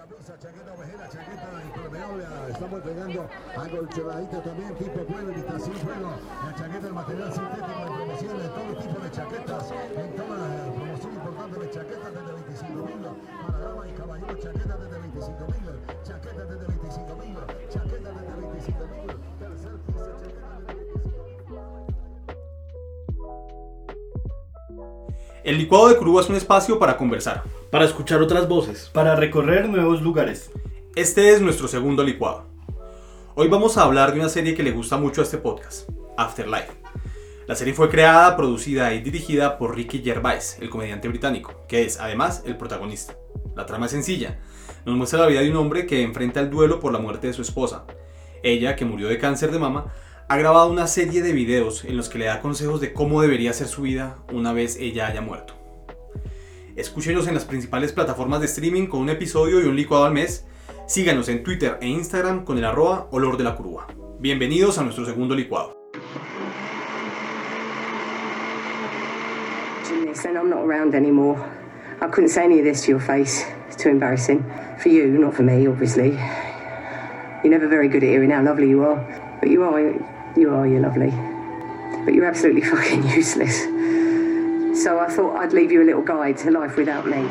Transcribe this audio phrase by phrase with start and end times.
[0.00, 2.24] Gamuza, chaqueta ovejera, chaqueta impermeable.
[2.48, 6.10] Estamos entregando acolchonadito también, tipo pueblo, imitación fuego.
[6.42, 9.70] La chaqueta, el material sintético de promoción de todo tipo de chaquetas.
[9.70, 13.02] En toda la promoción importante de chaquetas desde 25 mil.
[13.44, 15.66] Para damas y caballeros, chaquetas desde 25 mil.
[16.02, 17.36] Chaquetas desde 25 mil.
[17.68, 19.10] Chaquetas desde 25 mil.
[19.38, 20.79] Tercer piso, chaquetas desde
[25.50, 27.42] El licuado de Curuba es un espacio para conversar.
[27.72, 28.88] Para escuchar otras voces.
[28.94, 30.52] Para recorrer nuevos lugares.
[30.94, 32.46] Este es nuestro segundo licuado.
[33.34, 36.70] Hoy vamos a hablar de una serie que le gusta mucho a este podcast, Afterlife.
[37.48, 41.98] La serie fue creada, producida y dirigida por Ricky Gervais, el comediante británico, que es
[41.98, 43.16] además el protagonista.
[43.56, 44.38] La trama es sencilla.
[44.86, 47.32] Nos muestra la vida de un hombre que enfrenta el duelo por la muerte de
[47.32, 47.86] su esposa.
[48.44, 49.92] Ella, que murió de cáncer de mama,
[50.30, 53.52] ha grabado una serie de videos en los que le da consejos de cómo debería
[53.52, 55.54] ser su vida una vez ella haya muerto.
[56.76, 60.46] Escúchenos en las principales plataformas de streaming con un episodio y un licuado al mes.
[60.86, 63.88] Síganos en Twitter e Instagram con el arroba olor de la curva.
[64.20, 65.76] Bienvenidos a nuestro segundo licuado.
[70.24, 71.40] And I'm not around anymore.
[72.00, 73.44] I couldn't say any of this to your face.
[73.66, 74.44] It's too embarrassing.
[74.78, 76.10] For you, not for me, obviously.
[77.42, 79.04] You're never very good at hearing how lovely you are.
[79.40, 79.80] But you are,
[80.36, 81.10] you are, you're lovely.
[82.04, 83.64] But you're absolutely fucking useless.
[84.82, 87.24] So I thought I'd leave you a little guide to life without me.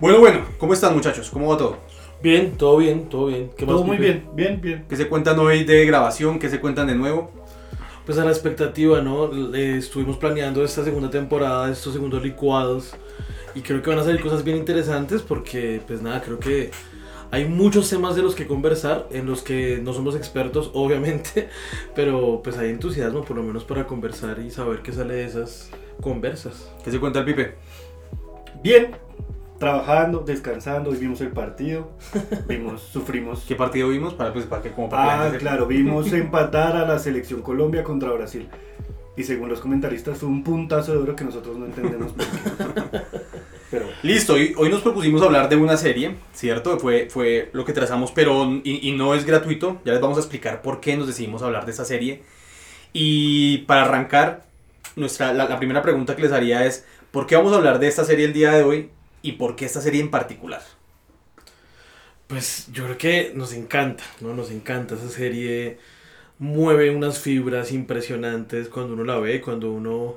[0.00, 1.30] Bueno, bueno, ¿cómo están muchachos?
[1.30, 1.78] ¿Cómo va todo?
[2.22, 3.50] Bien, todo bien, todo bien.
[3.56, 4.10] ¿Qué más, Todo muy Pipe?
[4.10, 4.84] bien, bien, bien.
[4.88, 6.38] ¿Qué se cuentan hoy de grabación?
[6.38, 7.30] ¿Qué se cuentan de nuevo?
[8.06, 9.30] Pues a la expectativa, ¿no?
[9.54, 12.94] Eh, estuvimos planeando esta segunda temporada, estos segundos licuados.
[13.54, 16.70] Y creo que van a salir cosas bien interesantes porque, pues nada, creo que
[17.34, 21.48] hay muchos temas de los que conversar, en los que no somos expertos, obviamente,
[21.92, 25.70] pero pues hay entusiasmo por lo menos para conversar y saber qué sale de esas
[26.00, 26.70] conversas.
[26.84, 27.54] ¿Qué se cuenta el Pipe?
[28.62, 28.92] Bien.
[29.58, 31.92] Trabajando, descansando, hoy vimos el partido.
[32.48, 33.44] Vimos, sufrimos.
[33.46, 34.12] ¿Qué partido vimos?
[34.12, 37.40] Para, pues, para que, como para que la Ah, claro, vimos empatar a la selección
[37.40, 38.48] Colombia contra Brasil.
[39.16, 43.08] Y según los comentaristas fue un puntazo de oro que nosotros no entendemos por qué.
[44.04, 46.78] Listo, hoy, hoy nos propusimos hablar de una serie, ¿cierto?
[46.78, 49.80] Fue, fue lo que trazamos, pero y, no es gratuito.
[49.86, 52.22] Ya les vamos a explicar por qué nos decidimos hablar de esta serie.
[52.92, 54.44] Y para arrancar,
[54.94, 57.88] nuestra, la, la primera pregunta que les haría es, ¿por qué vamos a hablar de
[57.88, 58.90] esta serie el día de hoy?
[59.22, 60.60] ¿Y por qué esta serie en particular?
[62.26, 64.34] Pues yo creo que nos encanta, ¿no?
[64.34, 65.78] Nos encanta esa serie.
[66.38, 70.16] Mueve unas fibras impresionantes cuando uno la ve, cuando uno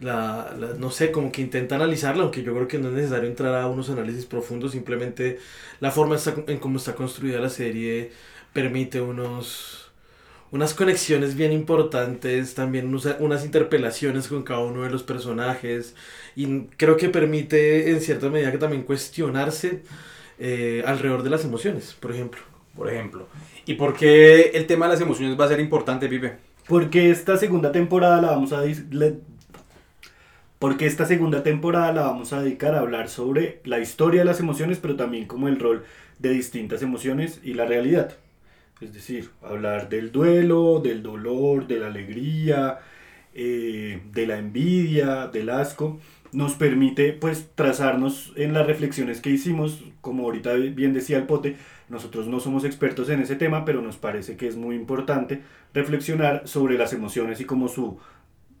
[0.00, 3.28] la, la- no sé, como que intenta analizarla, aunque yo creo que no es necesario
[3.28, 5.38] entrar a unos análisis profundos, simplemente
[5.80, 8.12] la forma está- en cómo está construida la serie
[8.52, 9.84] permite unos
[10.50, 15.94] unas conexiones bien importantes, también unos- unas interpelaciones con cada uno de los personajes
[16.36, 19.82] y creo que permite en cierta medida que también cuestionarse
[20.38, 22.40] eh, alrededor de las emociones, por ejemplo.
[22.76, 23.26] Por ejemplo.
[23.66, 26.36] ¿Y por qué el tema de las emociones va a ser importante, Pipe?
[26.66, 28.60] porque esta segunda temporada la vamos a
[30.58, 34.40] porque esta segunda temporada la vamos a dedicar a hablar sobre la historia de las
[34.40, 35.84] emociones, pero también como el rol
[36.18, 38.16] de distintas emociones y la realidad.
[38.80, 42.78] Es decir, hablar del duelo, del dolor, de la alegría,
[43.34, 45.98] eh, de la envidia, del asco,
[46.32, 51.56] nos permite pues trazarnos en las reflexiones que hicimos, como ahorita bien decía el pote,
[51.88, 55.42] nosotros no somos expertos en ese tema, pero nos parece que es muy importante
[55.72, 57.98] reflexionar sobre las emociones y como su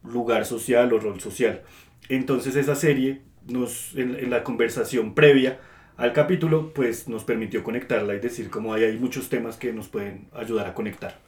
[0.02, 1.62] lugar social o rol social.
[2.08, 5.58] Entonces esa serie nos en, en la conversación previa
[5.98, 9.88] al capítulo pues nos permitió conectarla y decir como hay, hay muchos temas que nos
[9.88, 11.18] pueden ayudar a conectar.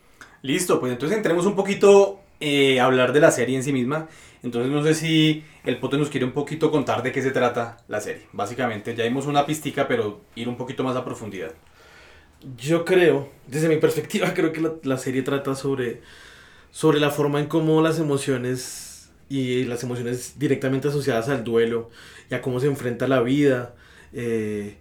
[0.42, 4.08] Listo, pues entonces entremos un poquito eh, a hablar de la serie en sí misma.
[4.42, 7.78] Entonces no sé si el pote nos quiere un poquito contar de qué se trata
[7.88, 8.22] la serie.
[8.32, 11.52] Básicamente ya dimos una pistica, pero ir un poquito más a profundidad.
[12.56, 16.00] Yo creo, desde mi perspectiva, creo que la, la serie trata sobre,
[16.70, 18.89] sobre la forma en cómo las emociones
[19.30, 21.88] y las emociones directamente asociadas al duelo
[22.30, 23.76] y a cómo se enfrenta la vida,
[24.12, 24.76] eh,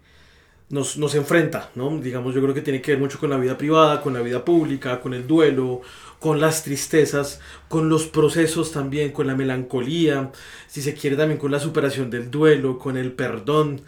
[0.69, 1.99] nos, nos enfrenta, ¿no?
[1.99, 4.43] Digamos, yo creo que tiene que ver mucho con la vida privada, con la vida
[4.43, 5.81] pública, con el duelo,
[6.19, 10.31] con las tristezas, con los procesos también, con la melancolía,
[10.67, 13.83] si se quiere también con la superación del duelo, con el perdón,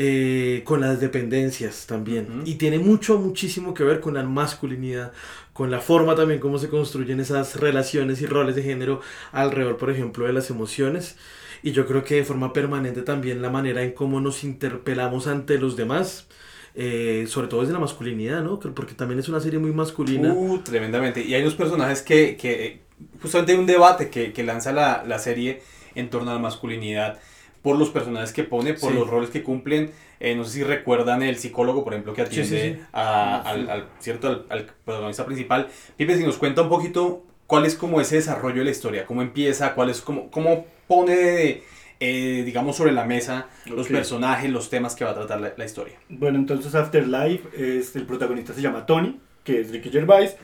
[0.00, 2.42] eh, con las dependencias también.
[2.44, 5.10] Y tiene mucho, muchísimo que ver con la masculinidad,
[5.52, 9.00] con la forma también cómo se construyen esas relaciones y roles de género
[9.32, 11.16] alrededor, por ejemplo, de las emociones.
[11.64, 15.58] Y yo creo que de forma permanente también la manera en cómo nos interpelamos ante
[15.58, 16.28] los demás,
[16.76, 18.60] eh, sobre todo desde la masculinidad, ¿no?
[18.60, 20.32] Porque también es una serie muy masculina.
[20.32, 21.24] Uh, tremendamente.
[21.24, 22.82] Y hay unos personajes que, que
[23.20, 25.60] justamente hay un debate que, que lanza la, la serie
[25.96, 27.18] en torno a la masculinidad.
[27.62, 28.98] Por los personajes que pone, por Sí.
[28.98, 29.90] los roles que cumplen.
[30.20, 32.82] Eh, no sé si recuerdan el psicólogo, por ejemplo, que Sí, sí, atiende sí.
[32.92, 34.28] a- al, al- ¿cierto?
[34.28, 35.68] Al, al protagonista principal.
[35.96, 39.22] Pipe, si nos cuenta un poquito cuál es como ese desarrollo de la historia, cómo
[39.22, 41.62] empieza, cuál es como, cómo pone,
[42.00, 43.92] eh, digamos, sobre la mesa los Ok.
[43.92, 45.94] personajes, los temas que va a tratar la, la historia.
[46.08, 50.36] Bueno, entonces Afterlife, es, el protagonista se llama Tony, que es Ricky Gervais.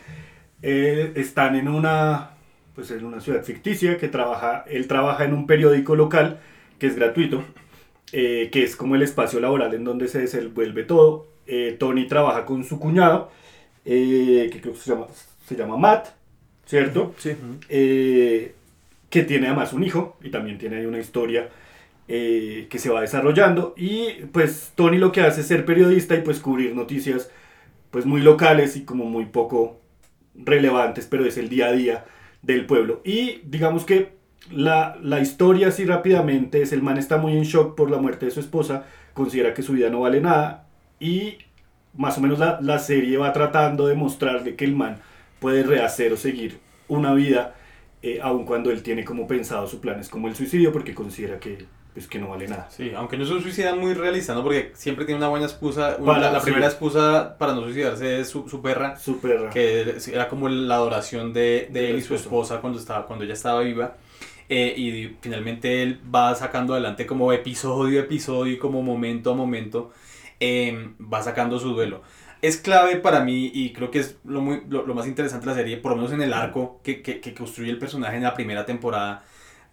[0.62, 2.30] Eh, están en una,
[2.74, 6.40] pues en una ciudad ficticia que trabaja, él trabaja en un periódico local
[6.78, 7.44] que es gratuito,
[8.12, 11.26] eh, que es como el espacio laboral en donde se desenvuelve todo.
[11.46, 13.30] Eh, Tony trabaja con su cuñado,
[13.84, 15.06] eh, que creo que se llama,
[15.46, 16.08] se llama Matt,
[16.66, 17.14] ¿cierto?
[17.18, 17.32] Sí.
[17.68, 18.54] eh,
[19.10, 21.48] que tiene además un hijo y también tiene ahí una historia
[22.08, 26.22] eh, que se va desarrollando y pues Tony lo que hace es ser periodista y
[26.22, 27.30] pues cubrir noticias
[27.90, 29.80] pues muy locales y como muy poco
[30.34, 32.04] relevantes pero es el día a día
[32.42, 34.08] del pueblo y digamos que
[34.52, 38.26] la, la historia así rápidamente es el man está muy en shock por la muerte
[38.26, 40.66] de su esposa considera que su vida no vale nada
[41.00, 41.38] y
[41.96, 44.98] más o menos la, la serie va tratando de mostrarle que el man
[45.40, 46.58] puede rehacer o seguir
[46.88, 47.54] una vida
[48.02, 51.38] eh, aun cuando él tiene como pensado su plan es como el suicidio porque considera
[51.38, 51.64] que,
[51.94, 52.68] pues, que no vale nada.
[52.70, 54.42] Sí, aunque no es un suicida muy realista, ¿no?
[54.42, 55.96] Porque siempre tiene una buena excusa.
[55.98, 56.44] una- Para- la, sí.
[56.44, 61.32] primera excusa para no suicidarse es su, su perra, Súper que era como la adoración
[61.32, 62.24] de, de él y su esposa.
[62.56, 63.94] esposa cuando, estaba, cuando ella estaba viva.
[64.48, 69.34] Eh, y finalmente él va sacando adelante como episodio a episodio y como momento a
[69.34, 69.92] momento
[70.40, 72.02] eh, va sacando su duelo.
[72.42, 75.52] Es clave para mí y creo que es lo, muy, lo, lo más interesante de
[75.52, 78.22] la serie, por lo menos en el arco que, que, que construye el personaje en
[78.22, 79.24] la primera temporada.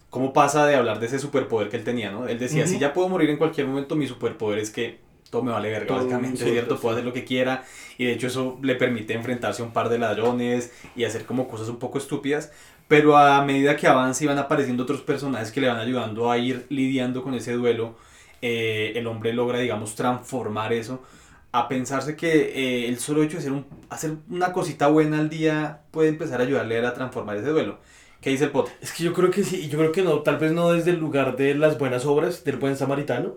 [0.08, 2.26] ¿Cómo pasa de hablar de ese superpoder que él tenía, no?
[2.28, 5.00] Él decía, si ya puedo morir en cualquier momento, mi superpoder es que
[5.32, 6.78] todo me vale verga, básicamente, me ¿cierto?
[6.78, 7.64] Puedo hacer lo que quiera
[7.96, 11.48] y de hecho eso le permite enfrentarse a un par de ladrones y hacer como
[11.48, 12.52] cosas un poco estúpidas,
[12.86, 16.36] pero a medida que avanza y van apareciendo otros personajes que le van ayudando a
[16.36, 17.96] ir lidiando con ese duelo,
[18.42, 21.02] eh, el hombre logra, digamos, transformar eso
[21.50, 25.30] a pensarse que eh, el solo hecho de hacer, un, hacer una cosita buena al
[25.30, 27.78] día puede empezar a ayudarle a transformar ese duelo.
[28.20, 28.72] ¿Qué dice el pote?
[28.82, 30.98] Es que yo creo que sí, yo creo que no, tal vez no desde el
[30.98, 33.36] lugar de las buenas obras, del buen samaritano,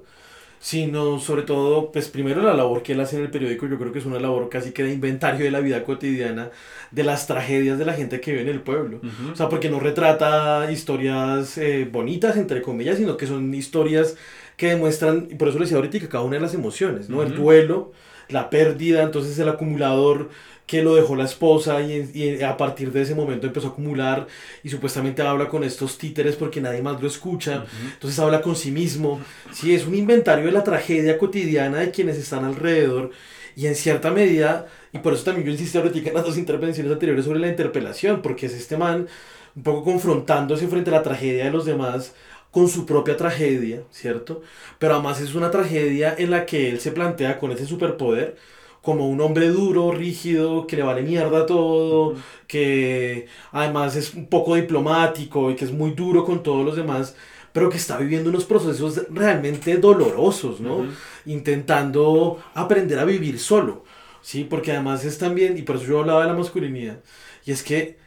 [0.66, 3.92] sino sobre todo, pues primero la labor que él hace en el periódico, yo creo
[3.92, 6.50] que es una labor casi que de inventario de la vida cotidiana,
[6.90, 9.00] de las tragedias de la gente que vive en el pueblo.
[9.32, 14.18] O sea, porque no retrata historias eh, bonitas, entre comillas, sino que son historias
[14.58, 17.24] que demuestran, y por eso les decía ahorita, que cada una de las emociones, ¿no?
[17.24, 17.92] El duelo,
[18.30, 20.30] la pérdida, entonces el acumulador
[20.66, 24.26] que lo dejó la esposa y, y a partir de ese momento empezó a acumular
[24.64, 28.72] y supuestamente habla con estos títeres porque nadie más lo escucha, entonces habla con sí
[28.72, 29.22] mismo,
[29.52, 33.12] sí, es un inventario de la tragedia cotidiana de quienes están alrededor
[33.56, 36.92] y en cierta medida, y por eso también yo insistí ahorita en las dos intervenciones
[36.92, 39.08] anteriores sobre la interpelación, porque es este man
[39.56, 42.14] un poco confrontándose frente a la tragedia de los demás
[42.56, 44.42] con su propia tragedia, ¿cierto?
[44.80, 48.38] Pero además es una tragedia en la que él se plantea con ese superpoder
[48.82, 52.16] como un hombre duro, rígido, que le vale mierda todo,
[52.48, 57.18] que además es un poco diplomático y que es muy duro con todos los demás,
[57.52, 60.86] pero que está viviendo unos procesos realmente dolorosos, ¿no?
[61.26, 63.84] Intentando aprender a vivir solo,
[64.22, 64.46] ¿sí?
[64.46, 67.00] Porque además es también, y por eso yo hablaba de la masculinidad,
[67.44, 67.98] y es que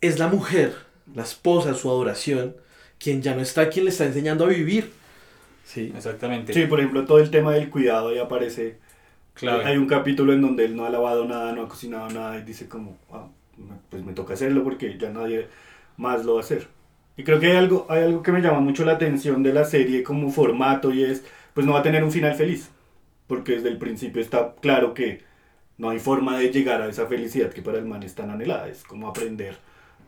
[0.00, 0.74] es la mujer,
[1.14, 2.56] la esposa, su adoración,
[2.98, 4.92] quien ya no está, quien le está enseñando a vivir,
[5.64, 5.92] ¿sí?
[5.94, 6.52] Exactamente.
[6.52, 8.78] Sí, por ejemplo, todo el tema del cuidado ahí aparece.
[9.34, 9.64] Clave.
[9.66, 12.42] Hay un capítulo en donde él no ha lavado nada, no ha cocinado nada y
[12.42, 13.28] dice como, "Ah,
[13.90, 15.48] pues me toca hacerlo porque ya nadie
[15.96, 16.68] más lo va a hacer.
[17.16, 19.64] Y creo que hay algo, hay algo que me llama mucho la atención de la
[19.64, 21.24] serie como formato y es,
[21.54, 22.70] pues no va a tener un final feliz.
[23.26, 25.22] Porque desde el principio está claro que
[25.78, 28.68] no hay forma de llegar a esa felicidad que para el man es tan anhelada.
[28.68, 29.56] Es como aprender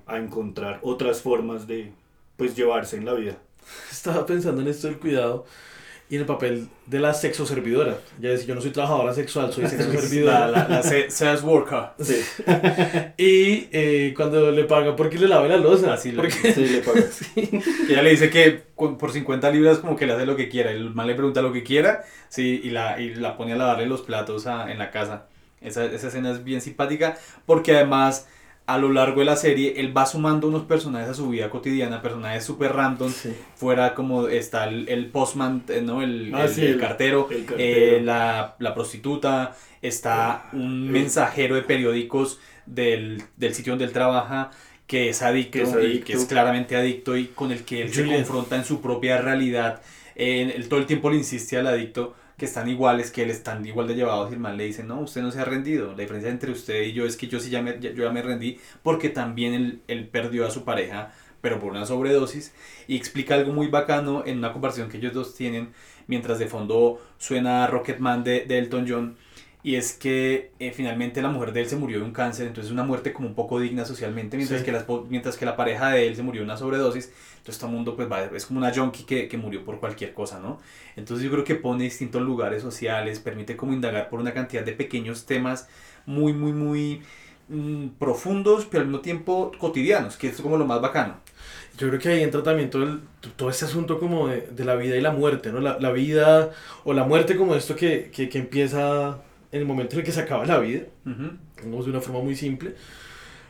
[0.07, 1.93] a encontrar otras formas de,
[2.39, 3.37] pues, llevarse en la vida.
[3.93, 5.45] Estaba pensando en esto del cuidado
[6.11, 7.99] y en el papel de la sexo servidora.
[8.19, 10.49] Ya decía, yo no soy trabajadora sexual, soy sexo la, servidora.
[10.49, 11.89] la, la se- sales worker.
[12.01, 12.15] Sí,
[13.19, 15.93] Y eh, cuando le paga porque le lave la losa.
[15.93, 17.03] Así porque, sí, le paga.
[17.11, 17.51] sí.
[17.91, 20.71] Ella le dice que por 50 libras como que le hace lo que quiera.
[20.71, 23.87] El man le pregunta lo que quiera, sí, y la, y la pone a lavarle
[23.87, 25.27] los platos a- en la casa.
[25.61, 28.29] Esa, esa escena es bien simpática porque además
[28.69, 32.03] a lo largo de la serie él va sumando unos personajes a su vida cotidiana,
[32.03, 33.11] personajes super random.
[33.11, 33.35] Sí.
[33.57, 36.03] Fuera como está el, el postman, eh, ¿no?
[36.03, 40.91] El, Ah, el- sí, el el- cartero, eh, la, la prostituta, está un Eh.
[40.93, 44.51] mensajero de periódicos del, del sitio donde él trabaja
[44.87, 47.93] que es adicto, Que es y que es claramente adicto y con el que él
[47.93, 49.81] se confronta en su propia realidad.
[50.17, 53.67] Eh, él todo el tiempo le insiste al adicto que están iguales, que él están
[53.67, 55.91] igual de llevados y el man le dice, no, usted no se ha rendido.
[55.93, 58.23] La diferencia entre usted y yo es que yo sí ya me, yo ya me
[58.23, 62.53] rendí porque también él, él perdió a su pareja pero por una sobredosis,
[62.87, 65.73] y explica algo muy bacano en una conversación que ellos dos tienen,
[66.07, 69.17] mientras de fondo suena Rocketman de, de Elton John,
[69.63, 72.73] y es que eh, finalmente la mujer de él se murió de un cáncer, entonces
[72.73, 74.67] una muerte como un poco digna socialmente, mientras, Sí.
[74.67, 77.59] que, la, espo- mientras que la pareja de él se murió de una sobredosis, entonces
[77.59, 80.39] todo el mundo pues va, es como una junkie que, que murió por cualquier cosa,
[80.39, 80.61] ¿no?
[80.97, 84.73] Entonces yo creo que pone distintos lugares sociales, permite como indagar por una cantidad de
[84.73, 85.69] pequeños temas
[86.07, 87.03] muy, muy, muy
[87.49, 91.17] mm, profundos, pero al mismo tiempo cotidianos, que es como lo más bacano.
[91.79, 93.01] Yo creo que ahí entra también todo, el,
[93.37, 95.61] todo ese asunto como de, de la vida y la muerte, ¿no?
[95.61, 96.51] La, la vida
[96.85, 99.19] o la muerte como esto que, que, que empieza
[99.53, 101.31] en el momento en el que se acaba la vida, Ujú.
[101.57, 102.75] digamos de una forma muy simple.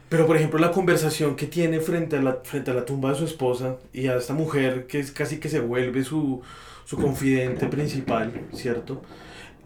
[0.09, 3.19] Pero por ejemplo la conversación que tiene frente a la, frente a la tumba de
[3.19, 6.41] su esposa y a esta mujer que es casi que se vuelve su,
[6.87, 9.03] su confidente principal, ¿cierto?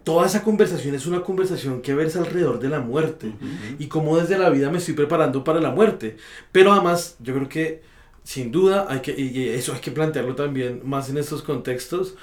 [0.03, 3.33] Toda esa conversación es una conversación que versa alrededor de la muerte
[3.79, 6.17] y cómo desde la vida me estoy preparando para la muerte.
[6.51, 7.83] Pero además, yo creo que
[8.25, 12.17] sin duda hay que, y eso hay que plantearlo también más en estos contextos,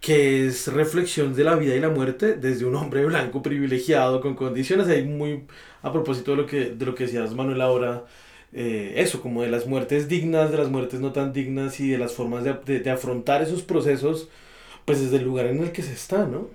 [0.00, 4.34] que es reflexión de la vida y la muerte desde un hombre blanco privilegiado con
[4.36, 4.88] condiciones.
[4.88, 5.44] Ahí muy
[5.82, 8.04] a propósito de lo que, de lo que decías Manuel ahora,
[8.52, 11.98] eh, eso, como de las muertes dignas, de las muertes no tan dignas y de
[11.98, 14.28] las formas de, de- de afrontar esos procesos,
[14.84, 16.48] pues desde el lugar en el que se está, ¿no?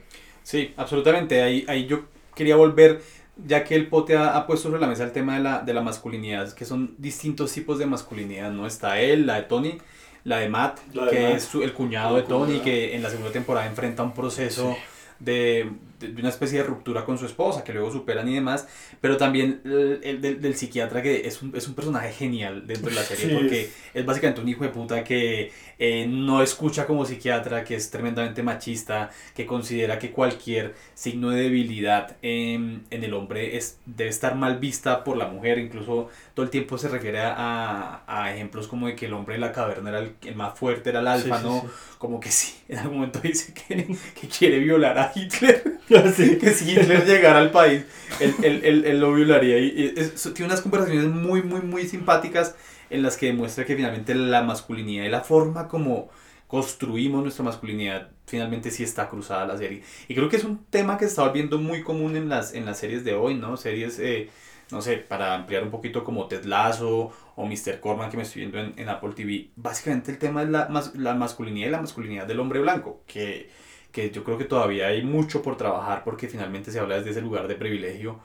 [0.43, 1.41] Sí, absolutamente.
[1.41, 2.05] Ahí, ahí yo
[2.35, 3.01] quería volver,
[3.47, 5.73] ya que el pote ha, ha puesto sobre la mesa el tema de la, de
[5.73, 8.67] la masculinidad, que son distintos tipos de masculinidad, ¿no?
[8.67, 9.77] Está él, la de Tony,
[10.23, 11.35] la de Matt, La de que Matt.
[11.37, 12.63] es su- el cuñado El de Tony, cuñado.
[12.65, 14.75] que en la segunda temporada enfrenta un proceso
[15.19, 15.69] de-
[16.01, 18.67] de una especie de ruptura con su esposa, que luego superan y demás,
[18.99, 22.89] pero también el, el del, del psiquiatra, que es un, es un personaje genial dentro
[22.89, 26.85] de la serie, Sí, porque es- básicamente un hijo de puta que eh, no escucha
[26.85, 33.03] como psiquiatra, que es tremendamente machista, que considera que cualquier signo de debilidad en, en
[33.03, 36.87] el hombre es, debe estar mal vista por la mujer, incluso todo el tiempo se
[36.89, 40.35] refiere a, a ejemplos como de que el hombre de la caverna era el, el
[40.35, 41.65] más fuerte, era el alfa, Sí, sí, ¿no?
[41.97, 45.79] Como que sí, en algún momento dice que, que quiere violar a Hitler
[46.15, 46.37] Sí.
[46.37, 47.83] que si Hitler llegara al país,
[48.19, 49.57] él, él, él- él lo violaría.
[49.59, 52.55] Y es- tiene unas conversaciones muy, muy, muy simpáticas
[52.89, 56.09] en las que demuestra que finalmente la masculinidad y la forma como
[56.47, 59.83] construimos nuestra masculinidad finalmente sí está cruzada la serie.
[60.07, 62.65] Y creo que es un tema que se está volviendo muy común en las, en
[62.65, 63.57] las series de hoy, ¿no?
[63.57, 64.29] Series, eh,
[64.71, 67.79] no sé, para ampliar un poquito como Ted Lasso o Mr.
[67.79, 69.49] Corman que me estoy viendo en, en Apple TV.
[69.55, 73.49] Básicamente el tema es la, mas- la masculinidad y la masculinidad del hombre blanco, que
[73.91, 77.21] que yo creo que todavía hay mucho por trabajar porque finalmente se habla desde ese
[77.21, 78.19] lugar de privilegio,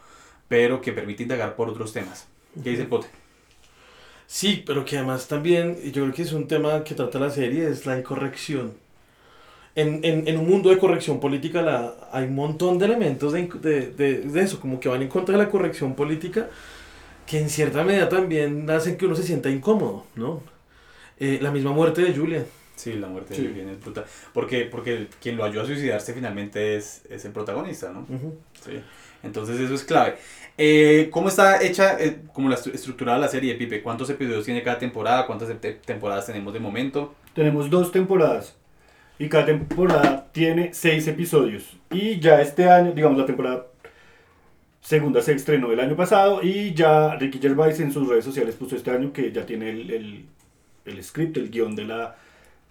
[0.48, 2.28] pero que permite indagar por otros temas.
[2.62, 3.08] ¿Qué dice el pote?
[4.26, 7.68] Sí, pero que además también, yo creo que es un tema que trata la serie,
[7.68, 8.74] es la incorrección.
[9.74, 13.46] En, en, en un mundo de corrección política la, hay un montón de elementos de,
[13.46, 16.48] de, de, de eso, como que van en contra de la corrección política,
[17.26, 20.42] que en cierta medida también hacen que uno se sienta incómodo, ¿no?
[21.18, 22.46] Eh, la misma muerte de Julia.
[22.76, 23.42] Sí, la muerte Sí.
[23.42, 24.04] de Julian es brutal.
[24.32, 28.00] Porque, porque quien lo ayuda a suicidarse finalmente es, es el protagonista, ¿no?
[28.08, 28.36] Ujú.
[28.64, 28.80] Sí.
[29.22, 30.16] Entonces eso es clave.
[30.58, 33.82] Eh, ¿Cómo está hecha, eh, como la estru- estructurada la serie, Pipe?
[33.82, 35.26] ¿Cuántos episodios tiene cada temporada?
[35.26, 37.14] ¿Cuántas te- temporadas tenemos de momento?
[37.34, 38.56] Tenemos dos temporadas
[39.18, 41.76] y cada temporada tiene seis episodios.
[41.90, 43.66] Y ya este año, digamos, la temporada
[44.80, 48.76] segunda se estrenó el año pasado y ya Ricky Gervais en sus redes sociales puso
[48.76, 50.24] este año que ya tiene el, el,
[50.84, 52.16] el script, el guion de la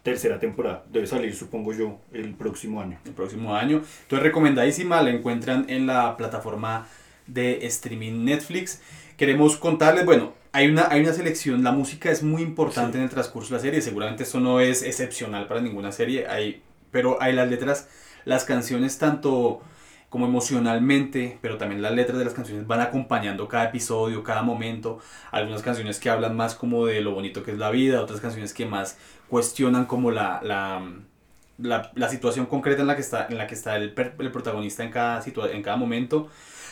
[0.06, 0.86] tercera temporada.
[0.92, 3.00] Debe salir, supongo yo, el próximo año.
[3.06, 3.82] el próximo año.
[4.04, 6.88] Entonces recomendadísima, la encuentran en la plataforma
[7.26, 8.82] de streaming Netflix.
[9.18, 12.98] Queremos contarles, bueno, hay una, hay una selección, la música es muy importante Sí.
[13.00, 16.62] en el transcurso de la serie, seguramente esto no es excepcional para ninguna serie, hay,
[16.92, 17.90] pero hay las letras,
[18.26, 19.62] las canciones tanto
[20.10, 25.00] como emocionalmente, pero también las letras de las canciones van acompañando cada episodio, cada momento.
[25.32, 28.54] Algunas canciones que hablan más como de lo bonito que es la vida, otras canciones
[28.54, 28.98] que más
[29.29, 30.82] cuestionan como la, la,
[31.58, 34.32] la, la situación concreta en la que está, en la que está el, per- el
[34.32, 36.29] protagonista en cada, situa- en cada momento.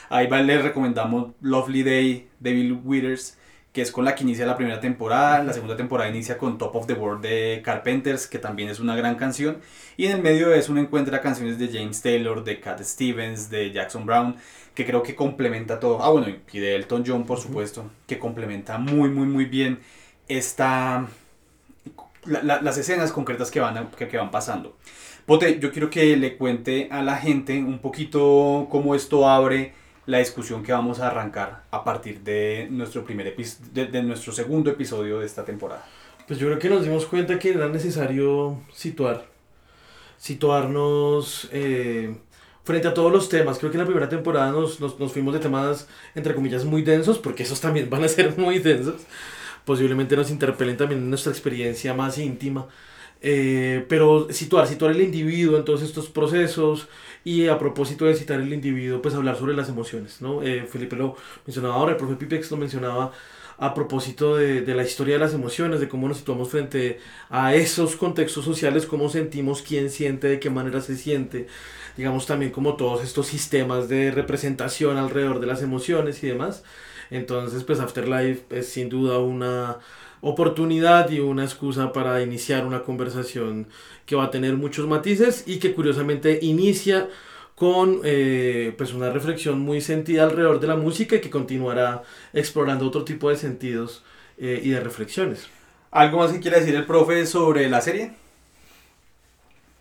[0.09, 3.37] Ahí va, les recomendamos Lovely Day de Bill Withers,
[3.71, 5.43] que es con la que inicia la primera temporada.
[5.43, 8.95] La segunda temporada inicia con Top of the World de Carpenters, que también es una
[8.95, 9.57] gran canción.
[9.97, 13.49] Y en el medio de eso uno encuentra canciones de James Taylor, de Cat Stevens,
[13.49, 14.35] de Jackson Brown,
[14.75, 16.03] que creo que complementa todo.
[16.03, 19.79] Ah, bueno, y de Elton John, por supuesto, que complementa muy, muy, muy bien
[20.27, 21.07] esta,
[22.25, 24.75] la- la- las escenas concretas que van, que, que van pasando.
[25.25, 29.73] Pote, yo quiero que le cuente a la gente un poquito cómo esto abre
[30.05, 33.33] la discusión que vamos a arrancar a partir de nuestro primer
[33.73, 35.85] de, de nuestro segundo episodio de esta temporada.
[36.27, 39.25] Pues yo creo que nos dimos cuenta que era necesario situar,
[40.17, 42.15] situarnos eh,
[42.63, 43.59] frente a todos los temas.
[43.59, 46.81] Creo que en la primera temporada nos, nos, nos fuimos de temas, entre comillas, muy
[46.81, 49.01] densos, porque esos también van a ser muy densos.
[49.65, 52.67] Posiblemente nos interpelen también en nuestra experiencia más íntima.
[53.25, 56.89] Eh, pero situar, situar el individuo en todos estos procesos
[57.23, 60.43] y a propósito de citar el individuo, pues hablar sobre las emociones, ¿no?
[60.43, 61.15] Eh, Felipe lo
[61.45, 63.13] mencionaba ahora, el profe Pipex lo mencionaba
[63.57, 67.55] a propósito de, de, la historia de las emociones, de cómo nos situamos frente a
[67.55, 71.47] esos contextos sociales, cómo sentimos, quién siente, de qué manera se siente,
[71.95, 76.63] digamos también como todos estos sistemas de representación alrededor de las emociones y demás.
[77.13, 79.77] Entonces, pues Afterlife es sin duda una
[80.21, 83.67] oportunidad y una excusa para iniciar una conversación
[84.07, 87.07] que va a tener muchos matices y que curiosamente inicia
[87.55, 92.01] con eh, pues una reflexión muy sentida alrededor de la música y que continuará
[92.33, 94.03] explorando otro tipo de sentidos
[94.39, 95.47] eh, y de reflexiones.
[95.91, 98.13] ¿Algo más que quiera decir el profe sobre la serie?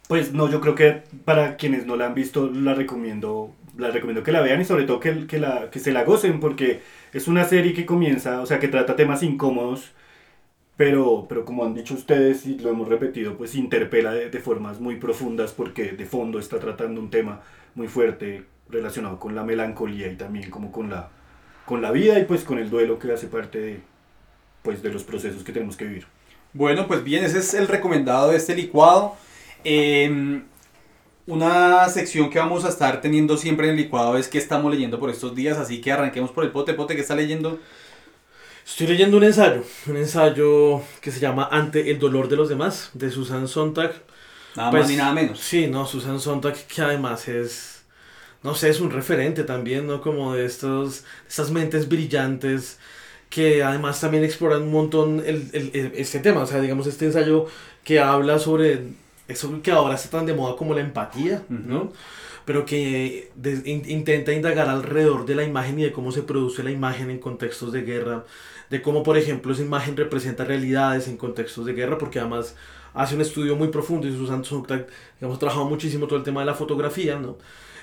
[0.07, 4.23] Pues no, yo creo que para quienes no la han visto la recomiendo, la recomiendo
[4.23, 6.81] que la vean y sobre todo que, que, la, que se la gocen porque
[7.13, 9.93] es una serie que comienza, o sea, que trata temas incómodos,
[10.77, 14.97] pero, pero como han dicho ustedes y lo hemos repetido, pues interpela de, formas muy
[14.97, 17.43] profundas porque de fondo está tratando un tema
[17.75, 21.11] muy fuerte relacionado con la melancolía y también como con la,
[21.67, 23.81] con la vida y pues con el duelo que hace parte de,
[24.63, 26.07] pues, de los procesos que tenemos que vivir.
[26.55, 29.15] Bueno, pues bien, ese es el recomendado de este licuado.
[29.65, 30.43] Eh,
[31.27, 34.99] una sección que vamos a estar teniendo siempre en el licuado es que estamos leyendo
[34.99, 36.75] por estos días, así que arranquemos por el pote.
[36.75, 37.59] Pote, ¿qué está leyendo?
[38.67, 42.91] Estoy leyendo un ensayo, un ensayo que se llama Ante el dolor de los demás,
[42.95, 43.93] de Susan Sontag.
[44.55, 45.41] Nada Pues, más ni nada menos.
[45.41, 47.85] Sí, no, Susan Sontag, que además es,
[48.43, 50.01] no sé, es un referente también, ¿no?
[50.03, 52.79] Como de estos, estas mentes brillantes
[53.31, 57.07] que además también exploran un montón el, el- el- este tema, o sea, digamos, este
[57.07, 57.47] ensayo
[57.85, 58.83] que habla sobre
[59.29, 61.83] eso que ahora está tan de moda como la empatía, ¿no?
[61.85, 61.93] Ujú.
[62.45, 66.63] Pero que de- in- intenta indagar alrededor de la imagen y de cómo se produce
[66.65, 68.25] la imagen en contextos de guerra,
[68.69, 72.57] de cómo, por ejemplo, esa imagen representa realidades en contextos de guerra, porque además
[72.95, 74.87] hace un estudio muy profundo y Susan Sontag,
[75.21, 77.39] digamos, trabajado muchísimo todo el tema de la fotografía, ¿no?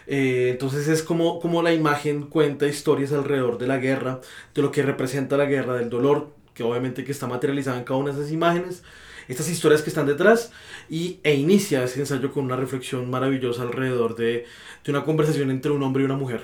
[0.08, 4.20] Eh, entonces es como, como la imagen cuenta historias alrededor de la guerra,
[4.56, 8.00] de lo que representa la guerra, del dolor, que obviamente que está materializado en cada
[8.00, 8.84] una de esas imágenes,
[9.30, 10.52] estas historias que están detrás,
[10.90, 14.46] y, e inicia ese ensayo con una reflexión maravillosa alrededor de,
[14.84, 16.42] de una conversación entre un hombre y una mujer.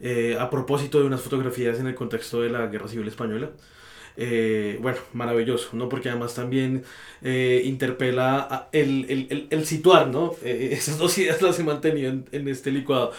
[0.00, 3.50] Eh, a propósito de unas fotografías en el contexto de la Guerra Civil Española.
[4.16, 5.88] Eh, bueno, maravilloso, ¿no?
[5.88, 6.84] Porque además también
[7.22, 10.34] eh, interpela a- el, el, el, el situar, ¿no?
[10.42, 13.12] Eh, esas dos ideas las he mantenido en, en este licuado.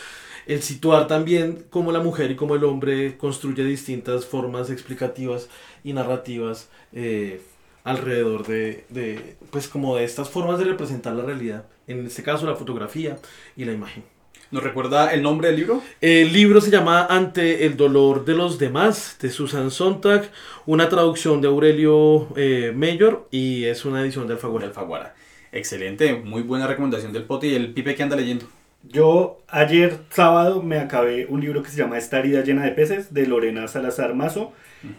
[0.47, 5.49] El situar también cómo la mujer y cómo el hombre construye distintas formas explicativas
[5.85, 7.39] y narrativas eh,
[7.85, 11.65] alrededor de, de, pues como de estas formas de representar la realidad.
[11.87, 13.17] En este caso la fotografía
[13.55, 14.03] y la imagen.
[14.51, 15.81] ¿Nos recuerda el nombre del libro?
[16.01, 20.31] El libro se llama Ante el dolor de los demás, de Susan Sontag,
[20.65, 24.67] una traducción de Aurelio eh, Mayor y es una edición de Alfaguara.
[24.67, 25.15] Alfaguara.
[25.51, 28.45] Excelente, muy buena recomendación del pote y el pipe que anda leyendo.
[28.83, 33.13] Yo ayer sábado me acabé un libro que se llama Esta herida llena de peces
[33.13, 34.53] de Lorena Salazar Mazo,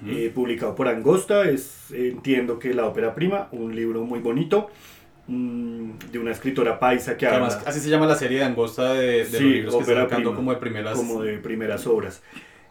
[0.06, 1.48] eh, publicado por Angosta.
[1.48, 4.68] Es, entiendo que la ópera prima, un libro muy bonito
[5.26, 8.44] mm, de una escritora paisa que Que habla además, así se llama la serie de
[8.44, 10.96] Angosta de, de Sí, los libros que sacando prima, como de primeras.
[10.96, 12.22] como de primeras obras.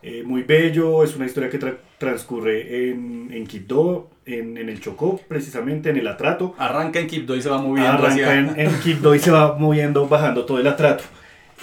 [0.07, 4.79] Eh, muy bello, es una historia que tra- transcurre en, en Quibdó, en, en el
[4.79, 6.53] Chocó, precisamente en el Atrato.
[6.59, 8.37] Arranca en Quibdó y se va moviendo Arranca hacia...
[8.37, 11.03] en, en Quibdó y se va moviendo, bajando todo el atrato.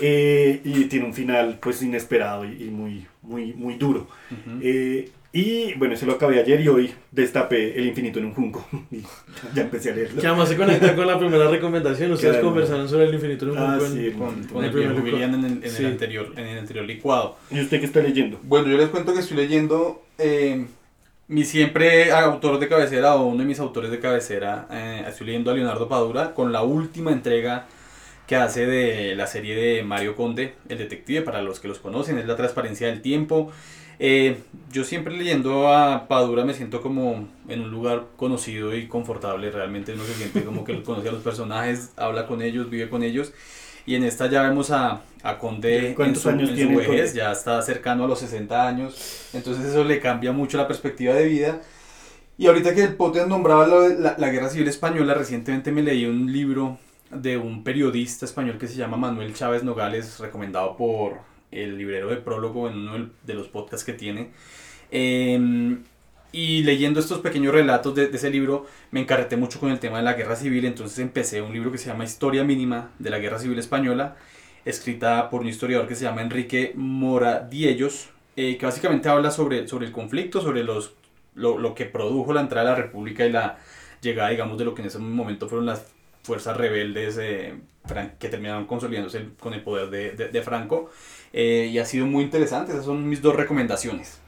[0.01, 4.09] Eh, y tiene un final pues inesperado y, y muy, muy, muy duro.
[4.31, 4.59] Ujú.
[4.61, 8.67] Eh, y bueno, se lo acabé ayer y hoy destapé El infinito en un junco.
[8.91, 9.03] Y
[9.55, 10.21] ya empecé a leerlo.
[10.21, 12.13] Que además se conecta con la primera recomendación.
[12.13, 12.49] Ustedes Claro.
[12.49, 14.11] conversaron sobre el infinito en un Ah, juego en- sí.
[14.19, 15.01] Con, con el el primer.
[15.03, 15.85] William en, el, en Sí.
[15.85, 17.37] el anterior, en el anterior licuado.
[17.51, 18.39] ¿Y usted qué está leyendo?
[18.43, 20.67] Bueno, yo les cuento que estoy leyendo eh,
[21.29, 24.67] mi siempre autor de cabecera o uno de mis autores de cabecera.
[24.71, 27.67] eh, estoy leyendo a Leonardo Padura con la última entrega
[28.27, 32.19] que hace de la serie de Mario Conde, el detective, para los que los conocen,
[32.19, 33.51] es la transparencia del tiempo.
[34.05, 39.49] Eh, yo siempre leyendo a Padura me siento como en un lugar conocido y confortable,
[39.53, 43.05] realmente uno se siente como que conoce a los personajes, habla con ellos, vive con
[43.05, 43.33] ellos.
[43.87, 47.15] Y en esta ya vemos a, a Conde en ¿Cuántos su, años en su vejez,
[47.15, 51.27] ya está cercano a los 60 años, entonces eso le cambia mucho la perspectiva de
[51.27, 51.61] vida.
[52.37, 56.07] Y ahorita que el pote nombraba de la, la Guerra Civil Española, recientemente me leí
[56.07, 56.77] un libro
[57.13, 62.17] de un periodista español que se llama Manuel Chávez Nogales, recomendado por el librero de
[62.17, 64.31] prólogo en uno de los podcasts que tiene.
[64.91, 65.79] Eh,
[66.33, 69.99] y leyendo estos pequeños relatos de, de ese libro, me encarreté mucho con el tema
[69.99, 73.19] de la guerra civil, entonces empecé un libro que se llama Historia Mínima de la
[73.19, 74.17] Guerra Civil Española,
[74.65, 79.87] escrita por un historiador que se llama Enrique Moradiellos, eh, que básicamente habla sobre, sobre
[79.87, 80.95] el conflicto, sobre los
[81.35, 83.59] lo, lo que produjo la entrada de la República y la
[84.01, 85.87] llegada, digamos, de lo que en ese momento fueron las
[86.23, 87.55] fuerzas rebeldes eh,
[88.19, 90.91] que terminaron consolidándose con el poder de, de- de Franco.
[91.33, 94.19] Eh, y ha sido muy interesante, esas son mis dos recomendaciones.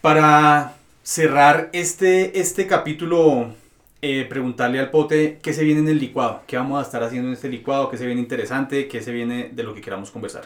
[0.00, 3.54] Para cerrar este, este capítulo,
[4.02, 7.28] eh, preguntarle al pote qué se viene en el licuado, qué vamos a estar haciendo
[7.28, 10.44] en este licuado, qué se viene interesante, qué se viene de lo que queramos conversar.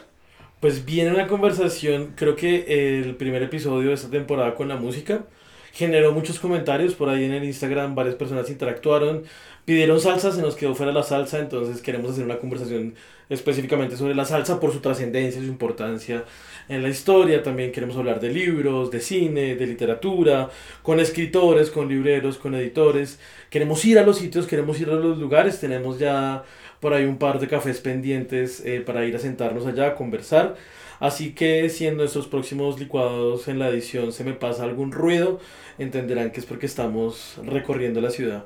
[0.59, 5.23] Pues viene una conversación, creo que el primer episodio de esta temporada con la música
[5.71, 9.23] generó muchos comentarios por ahí en el Instagram, varias personas interactuaron,
[9.65, 12.95] pidieron salsa, se nos quedó fuera la salsa, entonces queremos hacer una conversación
[13.29, 16.25] específicamente sobre la salsa por su trascendencia, su importancia
[16.67, 20.49] en la historia, también queremos hablar de libros, de cine, de literatura,
[20.83, 25.17] con escritores, con libreros, con editores, queremos ir a los sitios, queremos ir a los
[25.17, 26.43] lugares, tenemos ya
[26.79, 30.55] por ahí un par de cafés pendientes eh, para ir a sentarnos allá a conversar.
[31.01, 35.39] Así que si en nuestros próximos licuados en la edición se me pasa algún ruido,
[35.79, 38.45] entenderán que es porque estamos recorriendo la ciudad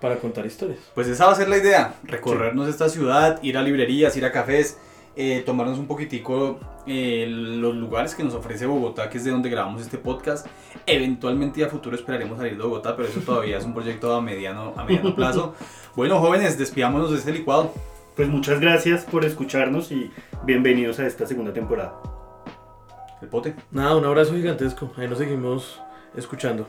[0.00, 0.80] para contar historias.
[0.96, 4.32] Pues esa va a ser la idea, recorrernos esta ciudad, ir a librerías, ir a
[4.32, 4.78] cafés,
[5.14, 9.48] eh, tomarnos un poquitico eh, los lugares que nos ofrece Bogotá, que es de donde
[9.48, 10.48] grabamos este podcast.
[10.86, 14.74] Eventualmente a futuro esperaremos salir de Bogotá, pero eso todavía es un proyecto a mediano,
[14.76, 15.54] a mediano plazo.
[15.94, 17.72] Bueno, jóvenes, despidámonos de este licuado.
[18.16, 20.10] Pues muchas gracias por escucharnos y
[20.44, 22.00] bienvenidos a esta segunda temporada.
[23.20, 23.54] El pote.
[23.70, 24.90] Nada, un abrazo gigantesco.
[24.96, 25.82] Ahí nos seguimos
[26.16, 26.66] escuchando.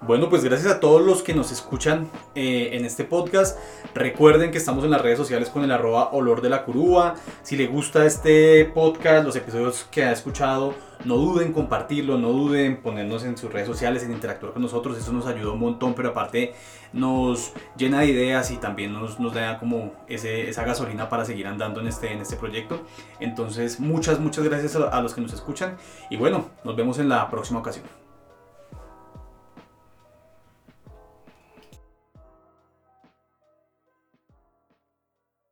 [0.00, 3.58] Bueno, pues gracias a todos los que nos escuchan eh, en este podcast.
[3.94, 7.14] Recuerden que estamos en las redes sociales con el arroba olor de la curúa.
[7.42, 10.72] Si le gusta este podcast, los episodios que ha escuchado,
[11.04, 14.62] no duden en compartirlo, no duden en ponernos en sus redes sociales, en interactuar con
[14.62, 14.96] nosotros.
[14.96, 16.54] Eso nos ayuda un montón, pero aparte
[16.92, 21.88] nos llena de ideas y también nos, da como esa gasolina para seguir andando en
[21.88, 22.80] este, en este proyecto.
[23.20, 25.76] Entonces, muchas, muchas gracias a- a los que nos escuchan.
[26.08, 27.84] Y bueno, nos vemos en la próxima ocasión.